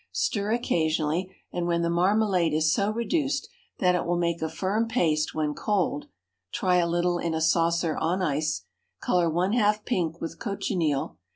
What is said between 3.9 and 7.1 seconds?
it will make a firm paste when cold (try a